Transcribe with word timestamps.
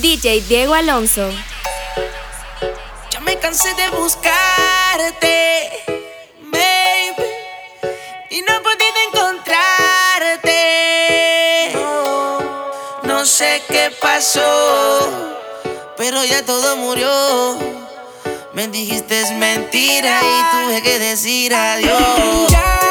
DJ 0.00 0.42
Diego 0.42 0.74
Alonso. 0.74 1.28
Ya 3.10 3.20
me 3.20 3.36
cansé 3.38 3.74
de 3.74 3.90
buscarte, 3.90 5.70
baby, 6.40 7.24
y 8.30 8.42
no 8.42 8.54
he 8.54 8.60
podido 8.60 8.96
encontrarte. 9.08 10.52
No, 13.02 13.24
sé 13.24 13.60
qué 13.66 13.90
pasó, 14.00 15.36
pero 15.96 16.24
ya 16.24 16.44
todo 16.44 16.76
murió. 16.76 17.58
Me 18.52 18.68
dijiste 18.68 19.20
es 19.20 19.32
mentira 19.32 20.20
y 20.22 20.66
tuve 20.66 20.82
que 20.82 21.00
decir 21.00 21.52
adiós. 21.54 22.50
Ya, 22.50 22.87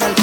al 0.00 0.21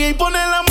DJ 0.00 0.14
pone 0.14 0.38
la 0.46 0.69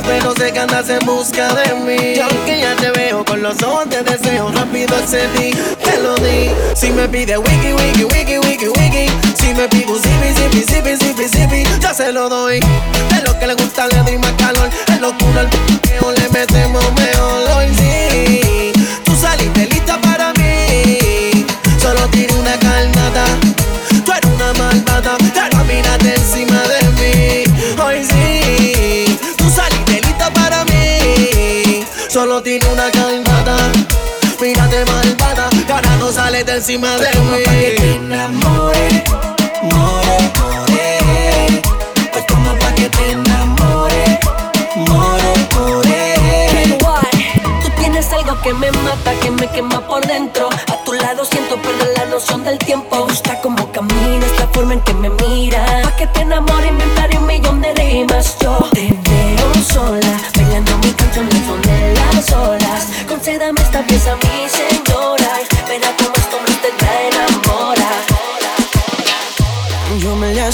Pero 0.00 0.34
sé 0.34 0.52
que 0.52 0.60
andas 0.60 0.88
en 0.88 1.00
busca 1.00 1.52
de 1.54 1.74
mí. 1.74 2.14
Y 2.16 2.20
aunque 2.20 2.60
ya 2.60 2.74
te 2.76 2.90
veo 2.92 3.24
con 3.24 3.42
los 3.42 3.62
ojos 3.62 3.90
de 3.90 4.02
deseo, 4.02 4.50
rápido 4.50 4.96
accedí, 4.96 5.52
te 5.84 5.98
lo 6.02 6.14
di. 6.16 6.50
Si 6.74 6.90
me 6.90 7.06
pide 7.08 7.36
wiki, 7.36 7.74
wiki, 7.74 8.04
wiki, 8.04 8.38
wiki, 8.38 8.68
wiki. 8.68 9.06
Si 9.34 9.52
me 9.52 9.68
pide 9.68 9.92
zippy, 9.94 10.32
zippy, 10.34 10.62
zippy, 10.64 10.96
zippy, 10.96 11.28
zippy, 11.28 11.80
ya 11.80 11.92
se 11.92 12.10
lo 12.10 12.28
doy. 12.28 12.60
De 12.60 13.22
lo 13.24 13.38
que 13.38 13.46
le 13.46 13.54
gusta 13.54 13.86
le 13.88 13.98
doy 13.98 14.16
más 14.16 14.32
calor. 14.32 14.70
Es 14.88 15.00
locura 15.00 15.42
el 15.42 15.48
p***eo, 15.48 16.12
le 16.12 16.28
metemos 16.30 16.84
mejor. 16.94 17.50
Hoy 17.56 17.66
sí, 17.76 18.72
Tiene 32.44 32.66
una 32.72 32.90
calmada. 32.90 33.56
Mírate 34.40 34.84
malvada, 34.86 35.48
cara 35.68 35.96
no 35.98 36.10
sales 36.10 36.44
de 36.44 36.56
encima 36.56 36.96
de 36.96 37.06
Toma 37.06 37.36
pa' 37.44 37.52
que 37.52 37.76
te 37.78 37.82
mí. 37.86 37.94
enamore, 37.94 39.04
more, 39.62 40.18
more. 40.40 41.62
Pues 42.12 42.26
toma 42.26 42.58
pa' 42.58 42.74
que 42.74 42.88
te 42.88 43.10
enamore, 43.12 44.18
more, 44.74 45.32
more. 45.54 46.78
Tú 47.62 47.70
tienes 47.78 48.12
algo 48.12 48.40
que 48.42 48.52
me 48.54 48.72
mata, 48.72 49.14
que 49.22 49.30
me 49.30 49.48
quema 49.48 49.80
por 49.86 50.04
dentro. 50.04 50.48
A 50.50 50.84
tu 50.84 50.92
lado 50.94 51.24
siento 51.24 51.56
perder 51.62 51.96
la 51.96 52.06
noción 52.06 52.42
del 52.42 52.58
tiempo. 52.58 52.96
Me 52.96 53.02
gusta 53.12 53.40
cómo 53.40 53.70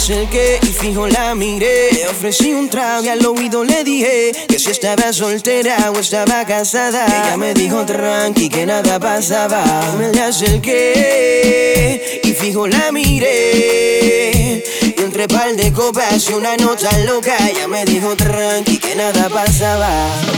acerqué 0.08 0.58
y 0.62 0.66
fijo 0.68 1.06
la 1.06 1.34
miré. 1.34 1.92
Le 1.92 2.08
ofrecí 2.08 2.54
un 2.54 2.70
trago 2.70 3.04
y 3.04 3.08
al 3.08 3.26
oído 3.26 3.62
le 3.62 3.84
dije 3.84 4.32
que 4.48 4.58
si 4.58 4.70
estaba 4.70 5.12
soltera 5.12 5.92
o 5.94 5.98
estaba 5.98 6.46
casada. 6.46 7.04
Ella 7.04 7.36
me 7.36 7.52
dijo 7.52 7.84
tranqui 7.84 8.48
que 8.48 8.64
nada 8.64 8.98
pasaba. 8.98 9.62
Me 9.98 10.10
le 10.10 10.22
acerqué 10.22 12.22
y 12.24 12.32
fijo 12.32 12.66
la 12.66 12.90
miré. 12.90 14.64
Y 14.96 15.02
entre 15.02 15.28
par 15.28 15.54
de 15.54 15.70
copas 15.74 16.26
y 16.30 16.32
una 16.32 16.56
nota 16.56 16.90
loca, 17.00 17.36
ella 17.46 17.68
me 17.68 17.84
dijo 17.84 18.16
tranqui 18.16 18.78
que 18.78 18.94
nada 18.94 19.28
pasaba. 19.28 19.90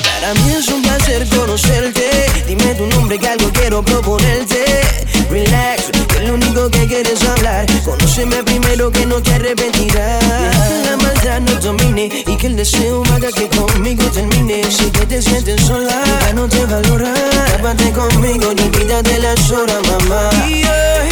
Para 0.03 0.35
mí 0.35 0.53
es 0.53 0.67
un 0.67 0.83
placer 0.83 1.29
conocerte. 1.29 2.11
Dime 2.45 2.75
tu 2.75 2.89
nombre 2.89 3.21
que 3.21 3.29
algo 3.29 3.49
quiero 3.53 3.85
proponerte. 3.85 4.65
Relax, 5.31 5.91
que 6.09 6.21
lo 6.27 6.35
único 6.35 6.69
que 6.71 6.89
quieres 6.89 7.23
hablar. 7.23 7.65
Conóceme 7.85 8.43
primero 8.43 8.91
que 8.91 9.07
no 9.07 9.23
te 9.23 9.33
arrepentirás. 9.35 10.25
La 10.85 10.97
maldad 10.97 11.41
no 11.41 11.55
domine 11.61 12.11
y 12.27 12.37
que 12.37 12.49
el 12.49 12.57
deseo 12.57 13.05
haga 13.15 13.31
que 13.31 13.49
conmigo 13.49 14.05
termine. 14.11 14.65
Si 14.69 14.91
que 14.91 15.07
te 15.07 15.23
sientes 15.23 15.61
sola, 15.63 16.03
ya 16.23 16.33
no 16.33 16.49
te 16.49 16.65
valora. 16.67 17.15
Tápate 17.53 17.93
conmigo 17.93 18.53
y 18.57 18.61
olvídate 18.61 19.19
las 19.21 19.51
horas, 19.53 19.79
mamá. 19.87 20.31
Y 20.49 20.65
hoy 20.65 21.09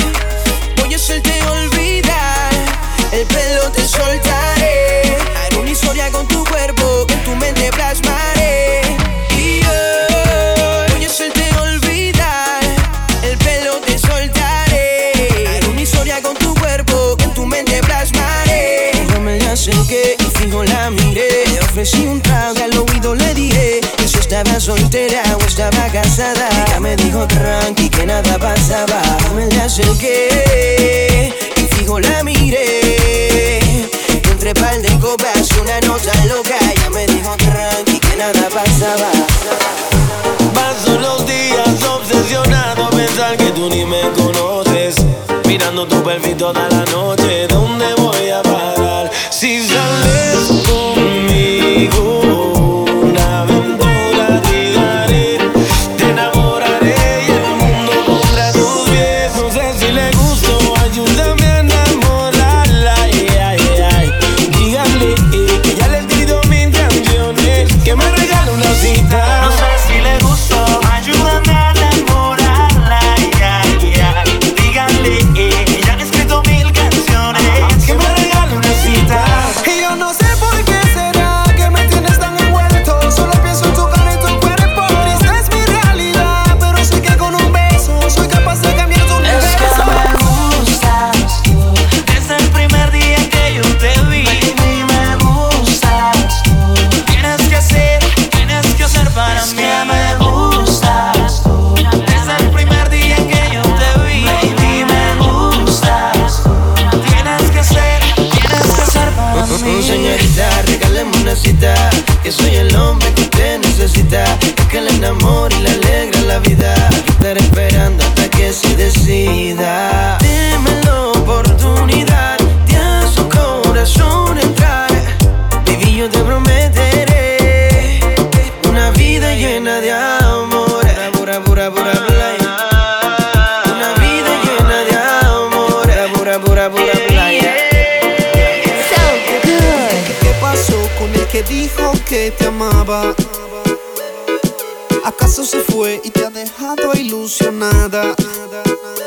voy 0.79 0.93
a 0.93 0.97
hacerte 0.97 1.41
olvidar. 1.45 2.53
El 3.13 3.25
pelo 3.25 3.71
te 3.71 3.87
soltaré. 3.87 5.17
Haré 5.45 5.57
una 5.59 5.71
historia 5.71 6.11
con 6.11 6.27
tu 6.27 6.45
cuerpo 6.45 7.07
que 7.07 7.15
en 7.15 7.25
tu 7.25 7.37
mente 7.37 7.71
plasmaré. 7.71 8.88
Ofrecí 21.89 22.07
un 22.07 22.21
trago 22.21 22.63
al 22.63 22.77
oído 22.79 23.15
le 23.15 23.35
dije 23.35 23.81
que 23.97 24.09
si 24.09 24.19
estaba 24.19 24.61
soltera 24.61 25.23
o 25.37 25.45
estaba 25.47 25.89
casada. 25.93 26.49
Ella 26.67 26.81
me 26.81 26.97
dijo 26.97 27.27
tranqui 27.27 27.89
que 27.89 28.07
nada 28.07 28.39
pasaba. 28.39 29.01
Me 29.35 29.47
la 29.55 29.65
acerqué 29.65 31.33
y 31.57 31.61
fijo 31.75 32.01
la 32.01 32.23
miré. 32.23 33.61
Entre 34.31 34.55
par 34.55 34.81
de 34.81 34.99
copas 34.99 35.51
una 35.63 35.81
nota 35.81 36.13
loca. 36.27 36.57
Ella 36.71 36.91
me 36.91 37.07
dijo 37.07 37.35
tranqui 37.37 37.99
que 37.99 38.17
nada 38.17 38.49
pasaba. 38.53 39.11
Paso 40.55 40.99
los 40.99 41.27
días 41.27 41.83
obsesionado 41.83 42.87
a 42.87 42.91
pensar 42.91 43.37
que 43.37 43.51
tú 43.53 43.69
ni 43.71 43.85
me 43.85 44.03
conoces. 44.13 44.97
Mirando 45.47 45.87
tu 45.87 46.03
perfil 46.03 46.37
toda 46.37 46.69
la 46.69 46.85
noche, 46.93 47.47
¿dónde 47.49 47.87
voy 47.97 48.31
a 48.31 48.43
parar? 48.43 49.11
Si 49.31 49.63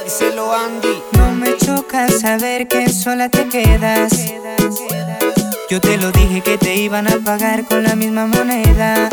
Díselo 0.03 0.53
Andy. 0.53 1.01
No 1.13 1.31
me 1.31 1.57
choca 1.57 2.07
saber 2.09 2.67
que 2.67 2.89
sola 2.89 3.29
te 3.29 3.47
quedas. 3.47 4.11
Yo 5.69 5.79
te 5.79 5.97
lo 5.97 6.11
dije 6.11 6.41
que 6.41 6.57
te 6.57 6.75
iban 6.75 7.07
a 7.07 7.17
pagar 7.17 7.65
con 7.65 7.83
la 7.83 7.95
misma 7.95 8.25
moneda. 8.25 9.09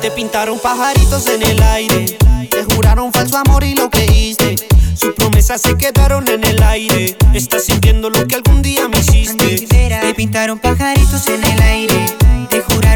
Te 0.00 0.10
pintaron 0.10 0.58
pajaritos 0.58 1.26
en 1.28 1.42
el 1.42 1.62
aire. 1.62 2.18
Te 2.50 2.64
juraron 2.74 3.12
falso 3.12 3.38
amor 3.38 3.64
y 3.64 3.74
lo 3.74 3.90
creíste. 3.90 4.56
Sus 4.94 5.14
promesas 5.14 5.60
se 5.60 5.76
quedaron 5.76 6.28
en 6.28 6.44
el 6.44 6.62
aire. 6.62 7.16
Estás 7.34 7.64
sintiendo 7.64 8.10
lo 8.10 8.26
que 8.26 8.36
algún 8.36 8.62
día 8.62 8.88
me 8.88 8.98
hiciste. 8.98 9.66
Te 9.66 10.14
pintaron 10.14 10.58
pajaritos 10.58 11.26
en 11.28 11.44
el 11.44 11.62
aire. 11.62 12.21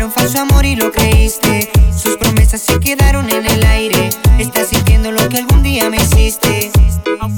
Juraron 0.06 0.12
falso 0.12 0.40
amor 0.40 0.64
y 0.64 0.76
lo 0.76 0.92
creíste. 0.92 1.68
Sus 1.90 2.16
promesas 2.16 2.60
se 2.60 2.78
quedaron 2.78 3.28
en 3.28 3.44
el 3.44 3.64
aire. 3.64 4.10
Estás 4.38 4.68
sintiendo 4.68 5.10
lo 5.10 5.28
que 5.28 5.38
algún 5.38 5.64
día 5.64 5.90
me 5.90 5.96
hiciste. 5.96 6.70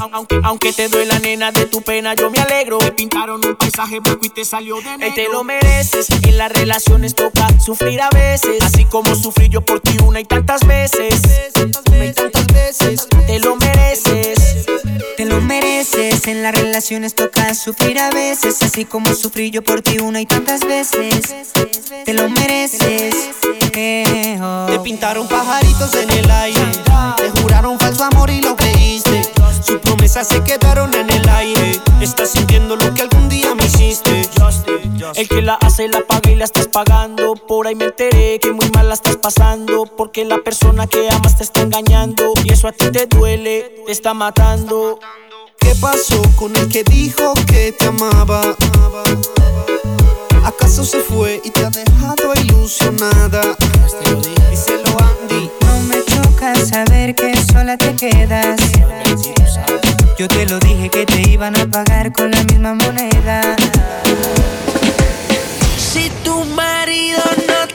Aunque, 0.00 0.40
aunque 0.45 0.73
te 0.73 0.88
duela 0.88 1.19
nena 1.19 1.50
de 1.50 1.67
tu 1.67 1.83
pena, 1.83 2.14
yo 2.14 2.31
me 2.31 2.38
alegro. 2.38 2.78
Te 2.78 2.93
pintaron 2.93 3.45
un 3.45 3.57
paisaje 3.57 4.00
blanco 4.00 4.25
y 4.25 4.28
te 4.28 4.45
salió 4.45 4.76
de 4.81 4.97
negro. 4.97 5.14
te 5.14 5.28
lo 5.28 5.45
mereces. 5.45 6.07
En 6.23 6.38
las 6.38 6.52
relaciones 6.52 7.14
toca 7.14 7.49
sufrir 7.61 8.00
a 8.00 8.09
veces. 8.11 8.62
Así 8.62 8.85
como 8.85 9.14
sufrí 9.14 9.49
yo 9.49 9.61
por 9.61 9.81
ti 9.81 9.97
una 10.05 10.21
y 10.21 10.25
tantas 10.25 10.67
veces. 10.67 11.21
Una 11.90 12.07
y 12.07 12.12
tantas 12.12 12.47
veces. 12.47 13.09
Te 13.26 13.38
lo 13.40 13.57
mereces. 13.57 14.67
Te 15.17 15.25
lo 15.25 15.40
mereces. 15.40 16.26
En 16.26 16.43
las 16.43 16.55
relaciones 16.55 17.14
toca 17.14 17.55
sufrir 17.55 17.99
a 17.99 18.11
veces. 18.11 18.62
Así 18.62 18.85
como 18.85 19.14
sufrí 19.14 19.50
yo 19.50 19.62
por 19.62 19.83
ti 19.83 19.99
una 19.99 20.21
y 20.21 20.26
tantas 20.26 20.61
veces. 20.61 21.35
Te 22.05 22.12
lo 22.14 22.28
mereces. 22.28 23.31
Eh, 23.73 24.38
oh. 24.40 24.67
Te 24.71 24.78
pintaron 24.81 25.26
pajaritos 25.26 25.95
en 25.95 26.11
el 26.11 26.31
aire. 26.31 26.61
Te 27.17 27.31
juraron 27.40 27.78
falso 27.78 28.05
amor 28.05 28.31
y 28.31 28.40
lo 28.40 28.55
creíste. 28.57 29.23
Promesas 29.99 30.28
se 30.28 30.43
quedaron 30.45 30.95
en 30.95 31.11
el 31.11 31.28
aire. 31.28 31.73
Estás 32.00 32.31
sintiendo 32.31 32.76
lo 32.76 32.95
que 32.95 33.02
algún 33.02 33.28
día 33.28 33.55
me 33.55 33.67
hiciste. 33.67 34.23
El 35.17 35.28
que 35.28 35.43
la 35.43 35.55
hace 35.55 35.88
la 35.88 36.07
paga 36.07 36.31
y 36.31 36.37
la 36.37 36.45
estás 36.45 36.69
pagando. 36.69 37.35
Por 37.35 37.67
ahí 37.67 37.75
me 37.75 37.87
enteré 37.87 38.38
que 38.38 38.52
muy 38.52 38.71
mal 38.71 38.88
la 38.88 38.95
estás 38.95 39.17
pasando. 39.17 39.87
Porque 39.97 40.25
la 40.25 40.38
persona 40.38 40.87
que 40.87 41.09
amas 41.11 41.37
te 41.37 41.43
está 41.43 41.62
engañando. 41.62 42.33
Y 42.45 42.52
eso 42.52 42.69
a 42.69 42.73
ti 42.73 42.90
te 42.93 43.07
duele, 43.07 43.83
te 43.87 43.93
está 43.93 44.14
matando. 44.14 45.00
¿Qué 45.59 45.75
pasó 45.81 46.23
con 46.37 46.55
el 46.57 46.69
que 46.69 46.85
dijo 46.85 47.35
que 47.47 47.73
te 47.73 47.87
amaba? 47.87 48.40
¿Acaso 50.45 50.85
se 50.85 51.00
fue 51.00 51.40
y 51.45 51.50
te 51.50 51.64
ha 51.64 51.71
dejado 51.71 52.33
ilusionada? 52.37 53.57
Díselo 54.50 54.97
Andy. 55.00 55.67
Choca 56.38 56.54
saber 56.54 57.16
que 57.16 57.37
sola 57.52 57.76
te 57.76 57.97
quedas. 57.97 58.61
Yo 60.16 60.28
te 60.28 60.47
lo 60.47 60.61
dije 60.61 60.88
que 60.88 61.04
te 61.04 61.30
iban 61.30 61.59
a 61.59 61.66
pagar 61.66 62.12
con 62.12 62.30
la 62.30 62.45
misma 62.45 62.75
moneda. 62.75 63.57
Si 65.76 66.11
tu 66.23 66.45
marido 66.45 67.21
no 67.49 67.67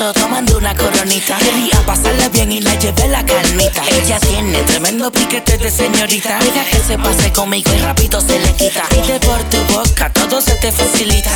comenzó 0.00 0.12
tomando 0.14 0.49
una 0.60 0.74
coronita. 0.74 1.36
Quería 1.38 1.80
pasarla 1.86 2.28
bien 2.28 2.52
y 2.52 2.60
la 2.60 2.74
llevé 2.78 3.08
la 3.08 3.24
calmita. 3.24 3.82
Ella 3.90 4.18
tiene 4.20 4.62
tremendo 4.62 5.10
piquete 5.10 5.56
de 5.58 5.70
señorita. 5.70 6.38
Deja 6.38 6.64
que 6.64 6.78
se 6.86 6.98
pase 6.98 7.32
conmigo 7.32 7.70
y 7.74 7.78
rápido 7.78 8.20
se 8.20 8.38
le 8.38 8.52
quita. 8.52 8.84
Pide 8.90 9.18
por 9.20 9.42
tu 9.44 9.58
boca, 9.72 10.12
todo 10.12 10.40
se 10.40 10.54
te 10.56 10.70
facilita. 10.70 11.30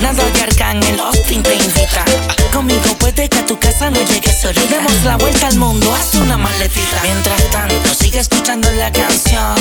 Nada 0.00 0.22
de 0.30 0.42
arcángel, 0.42 1.00
Austin 1.00 1.42
te 1.42 1.54
invita. 1.54 2.04
Conmigo 2.52 2.94
puede 2.98 3.28
que 3.28 3.38
a 3.38 3.46
tu 3.46 3.58
casa 3.58 3.90
no 3.90 3.98
llegues 4.02 4.40
solita. 4.40 4.76
Demos 4.76 5.04
la 5.04 5.16
vuelta 5.16 5.48
al 5.48 5.56
mundo, 5.56 5.94
haz 5.94 6.14
una 6.14 6.36
maletita. 6.36 7.00
Mientras 7.02 7.50
tanto, 7.50 7.94
sigue 7.94 8.20
escuchando 8.20 8.70
la 8.72 8.92
canción. 8.92 9.56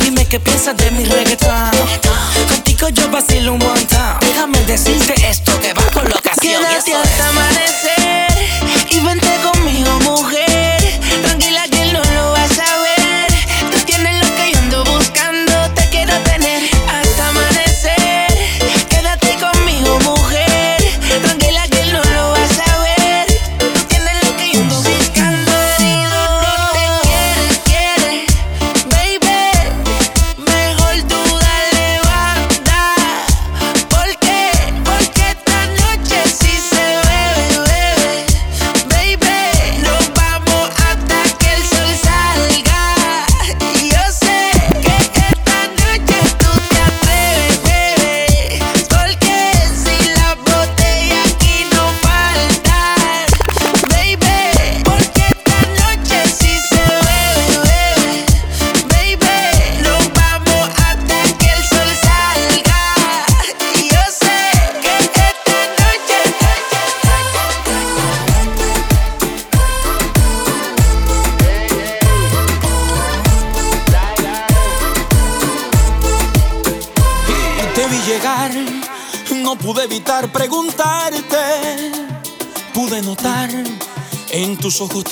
Dime 0.00 0.26
qué 0.26 0.40
piensas 0.40 0.76
de 0.76 0.90
mi 0.90 1.04
reggaetón. 1.04 1.70
Contigo 2.48 2.88
yo 2.88 3.08
vacilo 3.08 3.52
un 3.52 3.58
montón. 3.58 4.18
Déjame 4.20 4.58
decirte 4.64 5.14
esto 5.28 5.58
que 5.60 5.72
va 5.74 5.84
con 5.92 6.08
la 6.08 6.16
ocasión. 6.16 6.62
y 6.62 6.66
Quédate 6.66 6.94
hasta 6.94 7.28
amanecer 7.28 8.31
y 8.94 9.00
vente 9.00 9.38
conmigo, 9.42 9.90
mujer. 10.00 10.51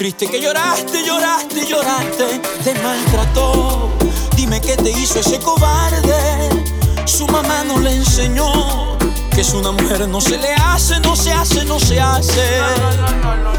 Tristes 0.00 0.30
que 0.30 0.40
lloraste, 0.40 1.04
lloraste, 1.04 1.66
lloraste. 1.66 2.40
Te 2.64 2.72
maltrató. 2.80 3.92
Dime 4.34 4.58
qué 4.58 4.74
te 4.74 4.92
hizo 4.92 5.20
ese 5.20 5.38
cobarde. 5.40 6.48
Su 7.04 7.26
mamá 7.26 7.64
no 7.64 7.78
le 7.78 7.96
enseñó 7.96 8.96
que 9.30 9.42
es 9.42 9.52
una 9.52 9.72
mujer 9.72 10.08
no 10.08 10.22
se 10.22 10.38
le 10.38 10.54
hace, 10.54 10.98
no 11.00 11.14
se 11.14 11.32
hace, 11.32 11.66
no 11.66 11.78
se 11.78 12.00
hace. 12.00 12.40
Déjame 12.40 13.49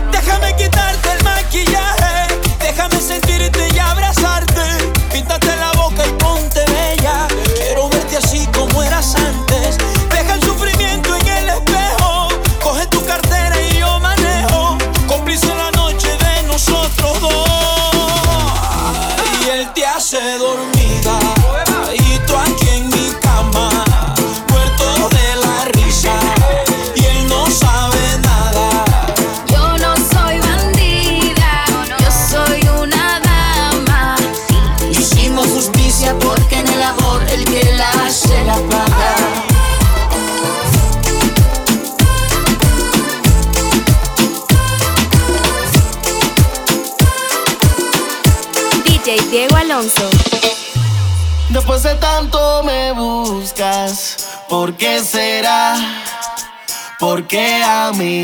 qué 54.82 55.00
será? 55.04 55.76
¿Por 57.00 57.28
qué 57.28 57.62
a 57.64 57.92
mí? 57.94 58.24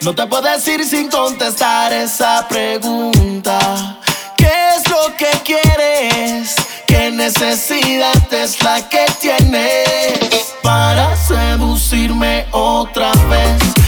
No 0.00 0.14
te 0.14 0.24
puedo 0.28 0.42
decir 0.42 0.84
sin 0.84 1.10
contestar 1.10 1.92
esa 1.92 2.46
pregunta. 2.48 3.98
¿Qué 4.36 4.52
es 4.76 4.88
lo 4.88 5.16
que 5.16 5.30
quieres? 5.44 6.54
¿Qué 6.86 7.10
necesidad 7.10 8.32
es 8.32 8.62
la 8.62 8.88
que 8.88 9.06
tienes 9.20 10.54
para 10.62 11.16
seducirme 11.16 12.46
otra 12.52 13.10
vez? 13.28 13.79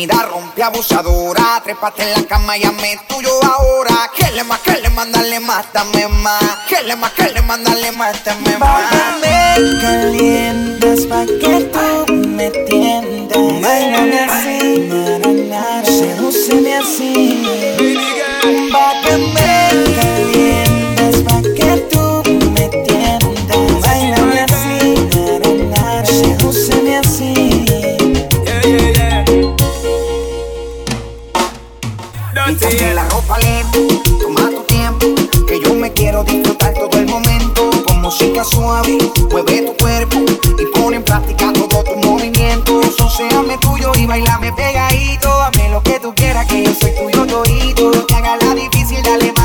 tímida, 0.00 0.22
rompe 0.30 0.62
abusadora. 0.62 1.60
Trépate 1.62 2.02
en 2.02 2.12
la 2.12 2.22
cama, 2.26 2.56
llame 2.56 2.98
tuyo 3.08 3.30
ahora. 3.44 4.10
Que 4.16 4.30
le 4.32 4.44
más, 4.44 4.60
que 4.60 4.80
le 4.80 4.90
mandale 4.90 5.40
más, 5.40 5.66
dame 5.72 6.08
más. 6.08 6.42
Que 6.68 6.82
le 6.82 6.96
más, 6.96 7.12
que 7.12 7.30
le 7.30 7.42
mandale 7.42 7.92
más, 7.92 8.24
dame 8.24 8.56
más. 8.58 8.90
Bájame 8.90 9.80
calientes 9.80 11.06
pa' 11.06 11.26
que 11.26 11.70
tú 11.72 12.12
me 12.12 12.50
tiendas. 12.50 13.60
Báilame 13.60 14.20
así, 14.20 14.88
na, 15.48 15.84
sedúceme 15.84 16.76
así. 16.76 17.46
Bájame 18.72 19.49
Ponte 32.60 32.94
la 32.94 33.08
ropa 33.08 33.38
lenta, 33.38 33.78
toma 34.20 34.50
tu 34.50 34.62
tiempo, 34.64 35.06
que 35.46 35.60
yo 35.60 35.74
me 35.74 35.92
quiero 35.92 36.22
disfrutar 36.24 36.74
todo 36.74 36.98
el 36.98 37.06
momento. 37.06 37.70
Con 37.86 38.02
música 38.02 38.44
suave, 38.44 38.98
mueve 39.30 39.62
tu 39.62 39.76
cuerpo 39.76 40.18
y 40.58 40.66
pone 40.78 40.96
en 40.96 41.02
práctica 41.02 41.52
todos 41.54 41.84
tus 41.84 41.96
movimientos. 42.04 42.96
Soseame 42.96 43.56
tuyo 43.58 43.92
y 43.96 44.06
bailame 44.06 44.52
pegadito, 44.52 45.32
hazme 45.40 45.70
lo 45.70 45.82
que 45.82 46.00
tú 46.00 46.14
quieras, 46.14 46.46
que 46.46 46.64
yo 46.64 46.74
soy 46.74 46.92
tuyo, 46.96 47.24
yoito. 47.24 48.06
Que 48.06 48.14
haga 48.14 48.36
la 48.36 48.54
difícil, 48.54 49.02
dale 49.02 49.32
más. 49.32 49.39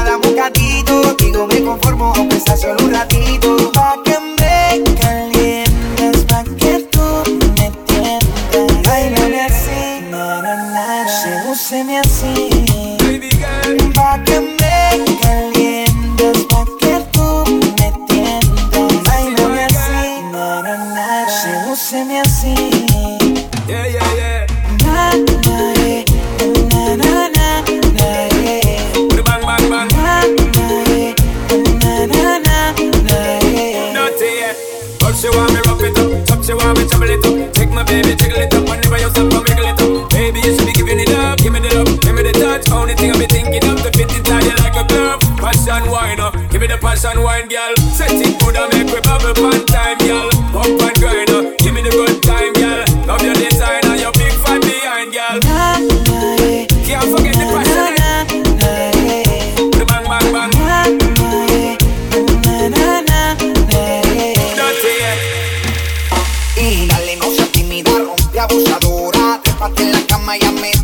abusadora. 68.46 69.40
Trépate 69.44 69.84
en 69.84 69.92
la 69.92 70.08
cama 70.08 70.38
y 70.38 70.46
me 70.62 70.75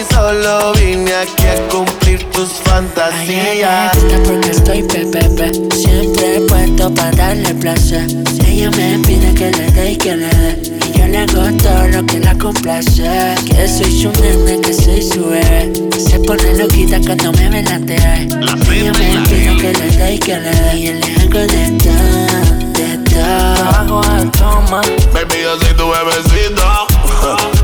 voy, 0.00 0.14
solo 0.14 0.72
vine 0.74 1.12
aquí 1.14 1.46
a 1.46 1.68
cumplir 1.68 2.22
tus 2.30 2.48
fantasías. 2.64 3.28
Ay, 3.28 3.62
ay, 3.62 4.20
porque 4.24 4.50
estoy 4.50 4.82
pepepe, 4.82 5.52
siempre 5.74 6.40
puesto 6.48 6.92
para 6.94 7.10
darle 7.12 7.54
placer. 7.54 8.06
Ella 8.46 8.70
me 8.70 8.98
pide 8.98 9.34
que 9.34 9.50
le 9.50 9.70
dé 9.70 9.92
y 9.92 9.96
que 9.96 10.16
le 10.16 10.28
dé, 10.28 10.58
y 10.88 10.98
yo 10.98 11.06
le 11.06 11.18
hago 11.18 11.56
todo 11.62 11.88
lo 11.88 12.06
que 12.06 12.20
la 12.20 12.36
complace. 12.36 13.02
Que 13.46 13.68
soy 13.68 14.02
su 14.02 14.12
nene, 14.20 14.60
que 14.60 14.74
soy 14.74 15.02
su 15.02 15.24
bebé. 15.26 15.72
Se 15.98 16.18
pone 16.20 16.54
loquita 16.56 17.00
cuando 17.00 17.32
me 17.32 17.48
ve 17.48 17.62
la 17.62 17.78
TV. 17.78 18.28
Ella 18.72 18.92
me 18.92 19.28
pide 19.28 19.56
que 19.56 19.72
le 19.72 19.90
dé 19.96 20.14
y 20.14 20.18
que 20.18 20.38
le 20.38 20.50
dé, 20.50 20.76
y 20.76 20.86
yo 20.86 20.92
le 20.94 21.22
hago 21.22 21.40
de 21.40 21.78
todo, 21.78 22.72
de 22.72 23.10
todo. 23.10 23.68
Hago 23.70 24.00
a 24.00 24.30
toma. 24.32 24.82
Baby, 25.12 25.42
yo 25.42 25.58
soy 25.58 25.74
tu 25.76 25.88
bebecito 25.90 26.86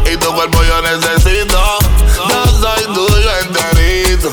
y 0.12 0.16
tu 0.16 0.32
cuerpo 0.34 0.58
yo 0.64 0.82
necesito. 0.82 1.85
Tuyo 2.94 3.30
enterito, 3.42 4.30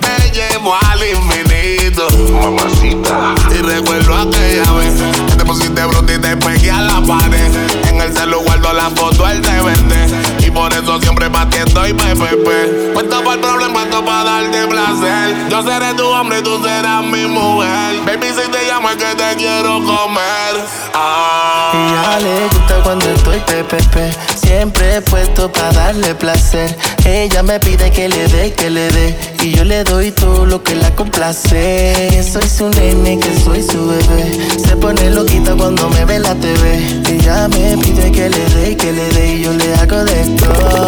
te 0.00 0.30
llevo 0.30 0.74
al 0.74 1.00
infinito. 1.02 2.06
Mamacita. 2.32 3.34
Y 3.50 3.62
recuerdo 3.62 4.14
aquella 4.14 4.72
vez 4.72 4.92
que 5.28 5.36
te 5.36 5.44
pusiste 5.44 5.84
bruta 5.86 6.12
y 6.12 6.18
te 6.18 6.36
pegué 6.36 6.70
a 6.70 6.82
la 6.82 7.00
pared. 7.00 7.50
En 7.88 8.00
el 8.02 8.12
celular 8.12 8.44
guardo 8.44 8.72
la 8.74 8.90
foto, 8.90 9.26
él 9.26 9.40
te 9.40 9.62
vende. 9.62 10.43
Por 10.54 10.72
eso 10.72 11.00
siempre 11.00 11.28
batiendo 11.28 11.86
y 11.86 11.92
PPP. 11.92 12.94
Puesto 12.94 13.24
para 13.24 13.34
el 13.34 13.40
problema, 13.40 13.72
puesto 13.74 14.04
para 14.04 14.24
darte 14.24 14.66
placer. 14.68 15.48
Yo 15.50 15.62
seré 15.62 15.94
tu 15.94 16.06
hombre 16.06 16.38
y 16.38 16.42
tú 16.42 16.62
serás 16.62 17.04
mi 17.04 17.26
mujer. 17.26 18.00
Baby, 18.06 18.28
si 18.28 18.48
te 18.50 18.66
llamo 18.68 18.88
es 18.90 18.96
que 18.96 19.14
te 19.16 19.36
quiero 19.36 19.82
comer. 19.84 20.64
Ah. 20.94 21.72
Y 21.74 21.92
ya 21.92 22.20
le 22.20 22.48
gusta 22.48 22.82
cuando 22.84 23.10
estoy 23.10 23.40
pepepe 23.40 24.12
Siempre 24.36 25.02
puesto 25.02 25.50
para 25.50 25.72
darle 25.72 26.14
placer 26.14 26.76
Ella 27.04 27.42
me 27.42 27.58
pide 27.58 27.90
que 27.90 28.08
le 28.08 28.28
dé, 28.28 28.52
que 28.52 28.70
le 28.70 28.88
dé 28.90 29.34
Y 29.42 29.56
yo 29.56 29.64
le 29.64 29.82
doy 29.82 30.12
todo 30.12 30.46
lo 30.46 30.62
que 30.62 30.76
la 30.76 30.94
complace 30.94 32.22
soy 32.22 32.48
su 32.48 32.68
nene, 32.68 33.18
que 33.18 33.40
soy 33.40 33.62
su 33.62 33.88
bebé 33.88 34.38
Se 34.64 34.76
pone 34.76 35.10
loquita 35.10 35.56
cuando 35.56 35.88
me 35.88 36.04
ve 36.04 36.20
la 36.20 36.34
TV 36.36 37.02
Ella 37.24 37.48
me 37.48 37.78
pide 37.78 38.12
que 38.12 38.28
le 38.28 38.44
dé, 38.50 38.76
que 38.76 38.92
le 38.92 39.08
dé 39.08 39.36
Y 39.36 39.44
yo 39.44 39.52
le 39.54 39.74
hago 39.76 40.04
de 40.04 40.24
todo, 40.36 40.86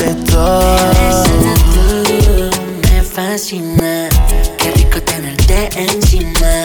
de 0.00 0.14
todo 0.28 0.76
Tú 1.22 2.50
me 2.90 3.02
fascina, 3.02 4.08
qué 4.58 4.72
rico 4.72 5.00
tenerte 5.00 5.68
encima. 5.76 6.64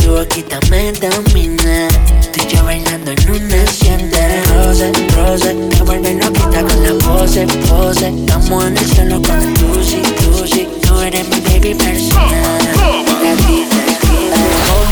Tu 0.00 0.08
boquita 0.08 0.60
me 0.70 0.92
domina, 0.92 1.88
tú 2.32 2.42
y 2.44 2.54
yo 2.54 2.62
bailando 2.62 3.10
en 3.10 3.28
una 3.28 3.62
hacienda. 3.64 4.18
Rose, 4.54 4.92
rose, 5.16 5.54
te 5.70 5.82
vuelve 5.82 6.14
loquita 6.14 6.62
con 6.62 6.82
la 6.84 7.04
pose, 7.04 7.48
pose. 7.68 8.08
Estamos 8.08 8.66
en 8.66 8.76
el 8.76 8.86
cielo 8.86 9.20
con 9.20 9.42
el 9.42 9.52
tusi, 9.54 9.96
tusi. 10.22 10.68
Tú 10.80 11.00
eres 11.00 11.28
mi 11.28 11.40
baby 11.40 11.74
persona. 11.74 12.58
La 13.20 13.34
vida, 13.48 13.93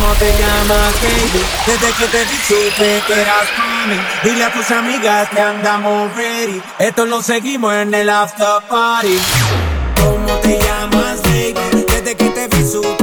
¿Cómo 0.03 0.15
te 0.15 0.33
llamas, 0.33 0.95
baby? 1.01 1.45
Desde 1.65 1.93
que 1.93 2.07
te 2.07 2.25
vi 2.25 2.37
supe 2.49 3.03
que 3.07 3.21
eras 3.21 3.47
mí. 3.87 3.97
Dile 4.25 4.45
a 4.45 4.53
tus 4.53 4.69
amigas 4.73 5.29
que 5.29 5.41
andamos 5.41 6.13
ready. 6.17 6.61
Esto 6.81 7.07
lo 7.07 7.23
seguimos 7.23 7.73
en 7.73 7.95
el 7.95 8.11
after 8.11 8.63
party. 8.69 9.17
¿Cómo 10.03 10.35
te 10.41 10.59
llamas, 10.59 11.23
baby? 11.23 11.87
Desde 11.89 12.17
que 12.17 12.31
te 12.31 12.49
vi 12.49 12.69
supe 12.69 13.02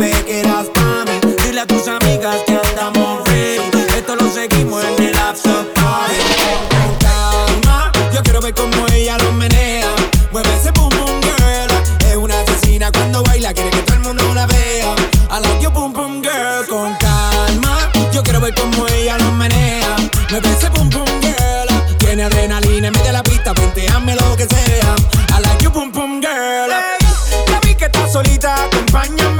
venteame 24.00 24.16
lo 24.16 24.36
que 24.36 24.46
sea. 24.46 24.96
I 25.36 25.42
like 25.42 25.62
your 25.62 25.72
boom 25.72 25.92
boom 25.92 26.22
girl. 26.22 26.70
Ya 27.48 27.60
vi 27.62 27.76
que 27.76 27.86
estás 27.86 28.12
solita, 28.12 28.66
acompáñame. 28.66 29.39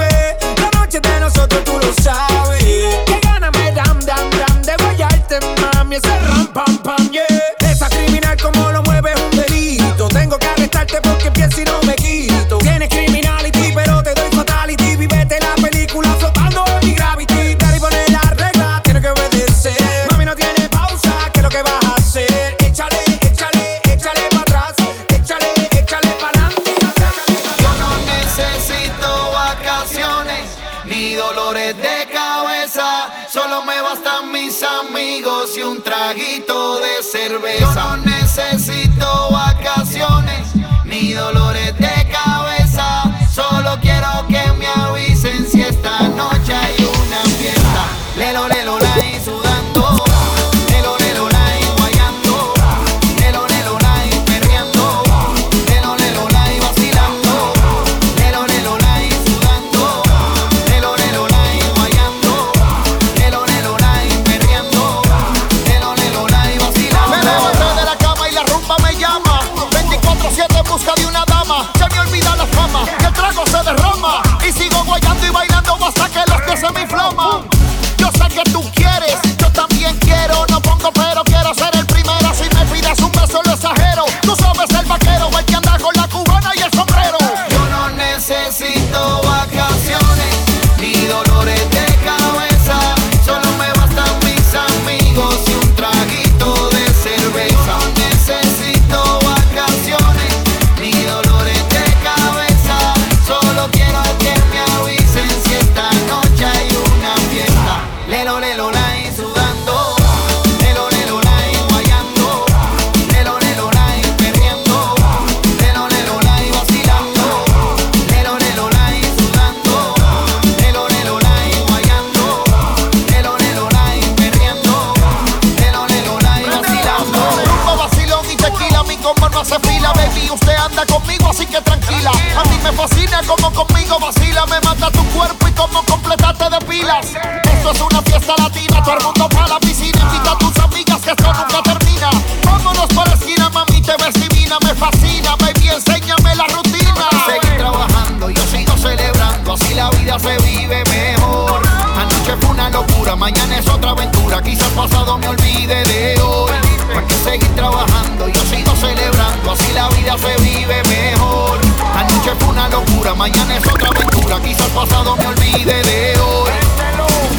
Fiesta 138.02 138.36
latina, 138.38 138.84
todo 138.84 138.98
el 138.98 139.04
mundo 139.04 139.30
para 139.30 139.48
la 139.48 139.60
piscina. 139.60 140.00
Invita 140.02 140.32
a 140.32 140.38
tus 140.38 140.58
amigas 140.60 141.02
que 141.02 141.12
esto 141.12 141.34
nunca 141.34 141.62
termina. 141.64 142.10
Vámonos 142.44 142.88
por 142.88 143.08
la 143.08 143.14
esquina, 143.14 143.50
mami, 143.50 143.82
te 143.82 143.94
ves 143.98 144.14
divina, 144.14 144.58
me 144.64 144.74
fascina, 144.76 145.36
baby, 145.38 145.70
enséñame 145.70 146.36
la 146.36 146.48
rutina. 146.48 147.08
Seguir 147.26 147.58
trabajando, 147.58 148.30
yo 148.30 148.44
sigo 148.48 148.78
celebrando, 148.78 149.54
así 149.54 149.74
la 149.74 149.90
vida 149.92 150.20
se 150.20 150.38
vive 150.38 150.84
mejor. 150.86 151.62
Anoche 151.98 152.36
fue 152.40 152.50
una 152.50 152.70
locura. 152.70 152.90
locura, 152.90 153.16
mañana 153.16 153.58
es 153.58 153.68
otra 153.68 153.92
aventura. 153.92 154.42
Quizás 154.42 154.70
pasado 154.70 155.18
me 155.18 155.28
olvide 155.28 155.84
de 155.84 156.22
hoy. 156.22 156.52
Hay 156.96 157.06
que 157.06 157.16
seguir 157.16 157.56
trabajando, 157.56 158.28
yo 158.28 158.42
sigo 158.46 158.76
celebrando, 158.76 159.52
así 159.52 159.72
la 159.74 159.88
vida 159.90 160.18
se 160.18 160.36
vive 160.42 160.82
mejor. 160.84 161.60
Anoche 161.96 162.32
fue 162.40 162.50
una 162.50 162.70
locura, 162.70 163.14
mañana 163.14 163.58
es 163.58 163.68
otra 163.68 163.90
aventura. 163.90 164.40
Quizás 164.42 164.68
pasado 164.70 165.16
me 165.18 165.28
olvide 165.28 165.84
de 165.84 166.20
hoy. 166.20 166.52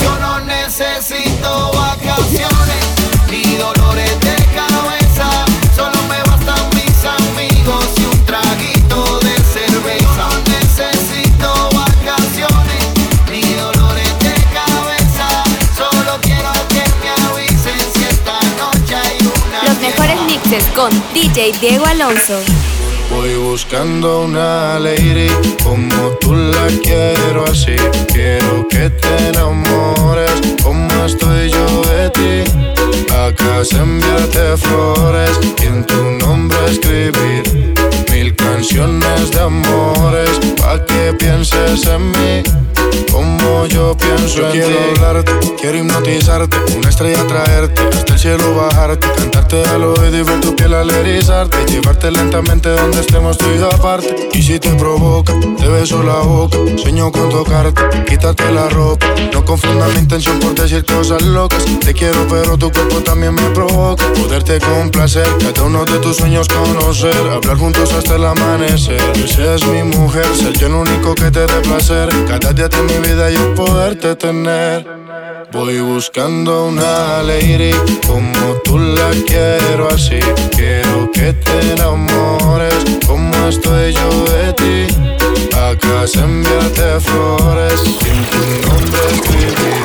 Yo 0.03 0.19
no 0.19 0.40
necesito 0.81 1.73
vacaciones 1.73 2.85
ni 3.31 3.57
dolores 3.57 4.19
de 4.21 4.37
cabeza. 4.57 5.45
Solo 5.77 5.97
me 6.09 6.19
bastan 6.31 6.71
mis 6.75 7.05
amigos 7.05 7.87
y 7.99 8.05
un 8.05 8.25
traguito 8.25 9.19
de 9.21 9.35
cerveza. 9.53 10.17
No 10.17 10.29
necesito 10.49 11.69
vacaciones 11.75 12.85
ni 13.31 13.43
dolores 13.55 14.19
de 14.21 14.35
cabeza. 14.57 15.45
Solo 15.77 16.19
quiero 16.23 16.51
que 16.71 16.83
me 17.03 17.11
avisen 17.29 17.79
si 17.95 18.05
esta 18.05 18.41
noche 18.59 18.95
hay 18.95 19.19
una. 19.21 19.63
Los 19.65 19.79
mejores 19.81 20.21
mixes 20.23 20.65
con 20.75 20.91
DJ 21.13 21.53
Diego 21.61 21.85
Alonso. 21.85 22.41
Voy 23.11 23.35
buscando 23.35 24.23
una 24.23 24.79
lady 24.79 25.29
como 25.63 26.13
tú 26.21 26.33
la 26.33 26.69
quiero 26.83 27.45
así. 27.45 27.77
Quiero 28.13 28.67
que 28.69 28.89
te 28.89 29.29
enamores 29.29 29.70
se 33.65 33.77
enviarte 33.77 34.57
flores 34.57 35.39
y 35.63 35.67
en 35.67 35.85
tu 35.85 36.03
nombre 36.25 36.57
escribir 36.71 37.75
mil 38.11 38.35
canciones 38.35 39.31
de 39.33 39.41
amores 39.41 40.31
pa' 40.57 40.83
que 40.87 41.13
pienses 41.19 41.87
en 41.87 42.11
mí 42.13 42.43
como 43.11 43.67
yo 43.67 43.97
pienso 43.97 44.47
en 44.47 44.53
quiero 44.53 44.69
ti. 44.69 44.75
hablarte, 44.97 45.33
quiero 45.61 45.79
hipnotizarte, 45.79 46.57
una 46.77 46.89
estrella 46.89 47.27
traerte, 47.27 47.81
hasta 47.93 48.15
el 48.15 48.19
cielo 48.19 48.55
bajarte, 48.55 49.07
cantarte 49.17 49.63
al 49.69 49.85
oído 49.85 50.19
y 50.19 50.23
ver 50.23 50.41
tu 50.41 50.55
piel 50.57 50.75
al 50.75 50.91
erizarte, 50.91 51.59
llevarte 51.67 52.11
lentamente 52.11 52.69
donde 52.71 53.01
estemos 53.01 53.39
tú 53.39 53.47
y 53.55 53.59
yo 53.59 53.67
aparte. 53.67 54.29
Y 54.33 54.43
si 54.43 54.59
te 54.59 54.71
provoca, 54.75 55.35
te 55.59 55.69
beso 55.69 56.03
la 56.03 56.21
boca, 56.21 56.59
sueño 56.77 57.11
con 57.13 57.29
tocarte, 57.31 57.83
quítate 58.09 58.51
la 58.53 58.69
ropa, 58.69 59.07
no 59.33 59.45
confundas 59.45 59.93
mi 59.95 60.01
intención 60.01 60.39
por 60.41 60.55
decir 60.55 60.85
cosas 60.85 61.23
locas. 61.23 61.65
Te 61.81 61.93
quiero, 61.93 62.27
pero 62.29 62.57
tu 62.57 62.71
cuerpo 62.71 63.01
también 63.01 63.35
me 63.35 63.51
provoca, 63.51 64.05
poderte 64.15 64.59
complacer, 64.61 65.27
cada 65.39 65.63
uno 65.65 65.85
de 65.85 65.99
tus 65.99 66.17
sueños 66.17 66.49
conocer, 66.49 67.17
hablar 67.31 67.57
juntos 67.57 67.93
hasta 67.93 68.17
el 68.17 68.25
amanecer. 68.25 69.01
Que 69.13 69.27
seas 69.27 69.67
mi 69.67 69.83
mujer, 69.83 70.27
ser 70.35 70.57
yo 70.59 70.67
el 70.67 70.75
único 70.75 71.15
que 71.15 71.31
te 71.31 71.41
dé 71.41 71.61
placer, 71.63 72.09
cada 72.27 72.53
día 72.53 72.69
mi 72.83 73.00
vida 73.01 73.31
yo 73.31 73.55
poderte 73.55 74.15
tener. 74.17 74.87
Voy 75.53 75.81
buscando 75.81 76.67
una 76.67 77.23
lady 77.23 77.73
como 78.07 78.55
tú 78.65 78.79
la 78.79 79.11
quiero 79.27 79.89
así. 79.89 80.21
Quiero 80.57 81.11
que 81.13 81.33
te 81.33 81.73
enamores 81.73 82.75
como 83.07 83.35
estoy 83.49 83.93
yo 83.93 84.25
de 84.33 84.53
ti. 84.55 84.87
Acá 85.57 86.07
se 86.07 86.21
enviarte 86.21 87.01
flores 87.01 87.81
en 88.11 88.21
tu 88.31 88.69
nombre 88.69 89.01
escribir 89.15 89.83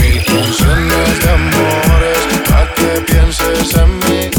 mil 0.00 0.24
canciones 0.24 1.22
de 1.22 1.30
amores 1.30 2.20
para 2.48 2.74
que 2.74 3.00
pienses 3.06 3.74
en 3.74 3.98
mí 3.98 4.35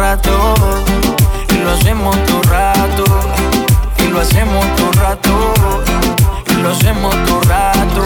rato. 0.00 0.54
Y 1.50 1.58
lo 1.58 1.72
hacemos 1.72 2.16
todo 2.24 2.42
rato. 2.44 3.04
Y 3.98 4.04
lo 4.08 4.20
hacemos 4.20 4.64
todo 4.76 4.92
rato. 4.92 5.54
Y 6.48 6.54
lo 6.54 6.70
hacemos 6.70 7.14
todo 7.26 7.40
rato. 7.42 8.02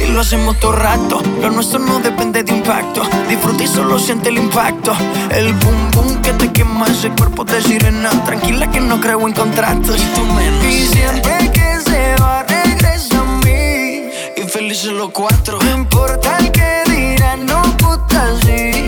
Y 0.00 0.12
lo 0.12 0.20
hacemos 0.20 0.58
todo 0.60 0.72
rato. 0.72 1.20
Lo 1.42 1.50
nuestro 1.50 1.80
no 1.80 1.98
depende 1.98 2.44
de 2.44 2.52
impacto. 2.52 3.02
Disfruta 3.28 3.64
y 3.64 3.66
solo 3.66 3.98
siente 3.98 4.28
el 4.28 4.38
impacto. 4.38 4.92
El 5.30 5.54
boom 5.54 5.90
boom 5.90 6.22
que 6.22 6.32
te 6.34 6.52
quema 6.52 6.86
ese 6.86 7.10
cuerpo 7.10 7.44
de 7.44 7.60
sirena. 7.60 8.10
Tranquila 8.24 8.70
que 8.70 8.80
no 8.80 9.00
creo 9.00 9.26
en 9.26 9.34
contratos. 9.34 10.00
Y 10.00 10.04
tú 10.14 10.24
menos. 10.34 10.64
Y 10.64 10.86
siempre 10.86 11.50
que 11.50 11.80
se 11.80 12.14
va, 12.22 12.44
regresa 12.44 13.18
a 13.18 13.24
mí. 13.44 14.04
Y 14.36 14.42
felices 14.48 14.92
los 14.92 15.10
cuatro. 15.10 15.58
No 15.60 15.70
importa 15.72 16.38
el 16.38 16.52
que 16.52 16.82
dirán, 16.86 17.44
no 17.44 17.62
puta 17.76 18.28
sí. 18.44 18.87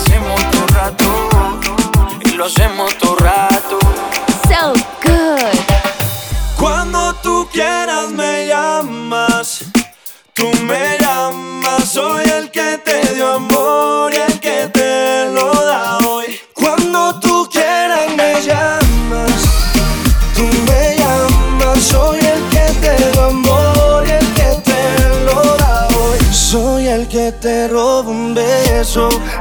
hacemos 0.00 0.50
todo 0.50 0.66
rato. 0.68 1.28
Y 2.24 2.30
lo 2.30 2.44
hacemos 2.46 2.96
todo 2.98 3.16
rato. 3.16 3.78
So 4.48 4.72
good. 5.02 5.58
Cuando 6.58 7.14
tú 7.22 7.48
quieras 7.52 8.10
me 8.10 8.46
llamas. 8.48 9.64
Tú 10.32 10.50
me 10.62 10.99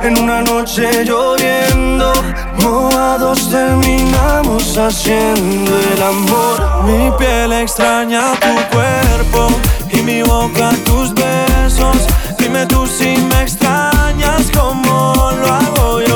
en 0.03 0.15
una 0.21 0.43
noche 0.43 1.03
lloviendo. 1.03 2.13
Mojados 2.62 3.49
terminamos 3.49 4.77
haciendo 4.77 5.71
el 5.93 6.03
amor. 6.03 6.83
Mi 6.83 7.09
piel 7.17 7.53
extraña 7.53 8.33
tu 8.33 8.53
cuerpo 8.75 9.47
y 9.91 10.01
mi 10.03 10.21
boca 10.21 10.69
tus 10.85 11.15
besos. 11.15 11.97
Dime 12.38 12.67
tú 12.67 12.85
si 12.85 13.17
me 13.17 13.41
extrañas 13.41 14.51
como 14.53 15.31
lo 15.41 15.47
hago 15.47 16.01
yo. 16.01 16.09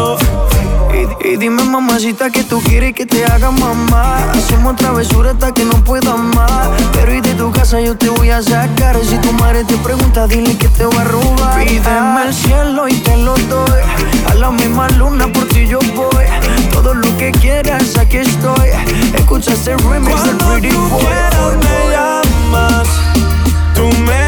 Y, 1.22 1.38
dime 1.38 1.64
mamacita 1.64 2.30
que 2.30 2.44
tú 2.44 2.62
quieres 2.62 2.94
que 2.94 3.06
te 3.06 3.26
haga 3.26 3.52
mamá 3.52 4.32
Hacemos 4.32 4.76
travesura 4.76 5.32
hasta 5.32 5.54
que 5.54 5.66
no 5.66 5.84
pueda 5.84 6.16
más. 6.16 6.70
Pero 6.94 7.14
y 7.14 7.22
de 7.22 7.34
tu 7.36 7.52
casa 7.52 7.80
yo 7.80 7.98
te 7.98 8.10
voy 8.10 8.30
a 8.30 8.42
sacar. 8.42 8.98
Si 9.04 9.18
tu 9.18 9.32
madre 9.34 9.64
te 9.64 9.76
pregunta 9.78 10.28
dile 10.28 10.58
que 10.58 10.68
te 10.68 10.86
voy 10.86 10.98
a 10.98 11.04
robar. 11.04 11.64
Pídeme 11.66 12.26
el 12.28 12.34
cielo 12.34 12.88
y 12.88 12.94
te 12.96 13.18
lo 13.18 13.36
doy. 13.36 13.82
A 14.30 14.34
la 14.36 14.52
misma 14.52 14.90
luna 14.90 15.32
por 15.32 15.48
ti 15.48 15.68
yo 15.68 15.80
voy. 15.96 16.26
Todo 16.72 16.94
lo 16.94 17.18
que 17.18 17.32
quieras 17.32 17.98
aquí 17.98 18.18
estoy. 18.18 18.70
Escucha 19.16 19.54
este 19.54 19.76
remix 19.78 20.24
del 20.24 20.38
Pretty 20.38 20.76
Boy. 20.76 21.00
quieras 21.00 21.58
me 21.58 21.92
llamas, 21.92 22.88
tú 23.76 23.90
me 24.06 24.23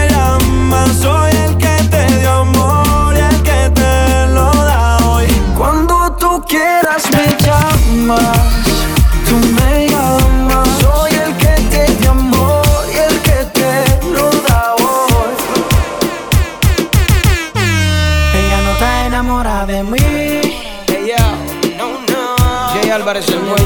everybody's 23.07 23.29
in 23.35 23.45
one 23.45 23.64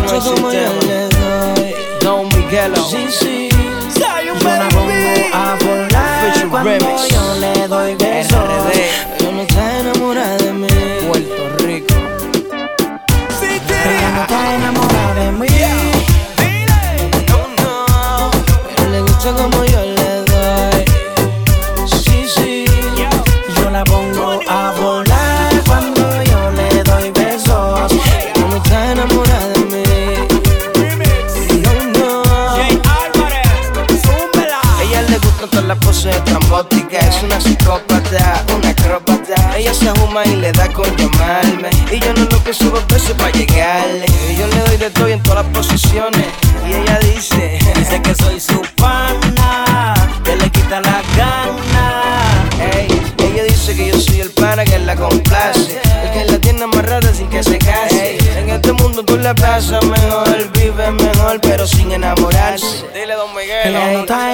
llegarle. 43.31 44.05
Y 44.29 44.35
yo 44.35 44.47
le 44.47 44.59
doy 44.59 44.77
de 44.77 44.89
todo 44.89 45.09
y 45.09 45.13
en 45.13 45.23
todas 45.23 45.45
las 45.45 45.53
posiciones. 45.53 46.25
Y 46.67 46.73
ella 46.73 46.99
dice: 46.99 47.59
Dice 47.75 48.01
que 48.01 48.15
soy 48.15 48.39
su 48.39 48.61
pana. 48.75 49.93
Que 50.23 50.35
le 50.35 50.49
quita 50.49 50.81
la 50.81 51.01
gana. 51.17 52.49
Ey, 52.75 52.87
ella 53.17 53.43
dice 53.43 53.75
que 53.75 53.87
yo 53.89 53.99
soy 53.99 54.21
el 54.21 54.31
pana 54.31 54.63
que 54.65 54.79
la 54.79 54.95
complace. 54.95 55.79
El 56.03 56.11
que 56.11 56.31
la 56.31 56.39
tiene 56.39 56.63
amarrada 56.63 57.13
sin 57.13 57.27
que 57.29 57.43
se 57.43 57.57
case. 57.57 58.17
En 58.37 58.49
este 58.49 58.73
mundo 58.73 59.03
tú 59.03 59.17
la 59.17 59.33
pasas 59.35 59.83
mejor, 59.85 60.51
vive 60.53 60.91
mejor, 60.91 61.39
pero 61.41 61.67
sin 61.67 61.91
enamorarse. 61.91 62.85
Dile, 62.93 63.13
don 63.13 63.33
Miguel. 63.35 63.73
No 63.73 63.99
está 64.01 64.33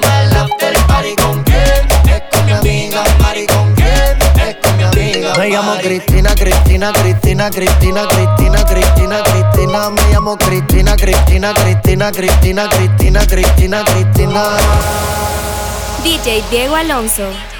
amiga 2.91 3.17
Mari. 3.19 3.47
¿Con 3.47 3.73
quién? 3.75 4.47
Es 4.47 4.55
con 4.61 4.77
mi 4.77 4.83
amiga 4.83 5.33
Me 5.37 5.49
llamo 5.49 5.75
Cristina, 5.81 6.33
Cristina, 6.35 6.91
Cristina, 6.91 7.49
Cristina, 7.49 8.07
Cristina, 8.07 8.65
Cristina, 8.65 9.23
Cristina. 9.23 9.89
Me 9.89 10.01
llamo 10.11 10.37
Cristina, 10.37 10.95
Cristina, 10.95 11.53
Cristina, 11.53 12.11
Cristina, 12.11 12.67
Cristina, 12.69 13.25
Cristina, 13.25 13.83
Cristina. 13.83 14.43
DJ 16.03 16.43
Diego 16.49 16.75
Alonso. 16.75 17.50